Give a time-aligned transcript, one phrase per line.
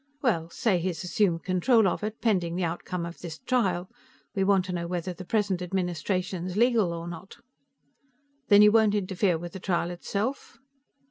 [0.23, 3.87] "Well, say he's assumed control of it, pending the outcome of this trial.
[4.33, 7.37] We want to know whether the present administration's legal or not."
[8.47, 10.57] "Then you won't interfere with the trial itself?"